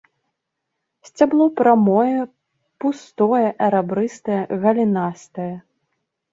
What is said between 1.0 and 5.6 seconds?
Сцябло прамое, пустое, рабрыстае, галінастае.